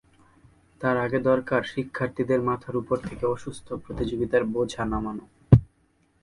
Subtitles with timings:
[0.81, 5.25] তার আগে দরকার শিক্ষার্থীদের মাথার ওপর থেকে অসুস্থ প্রতিযোগিতার বোঝা নামানো।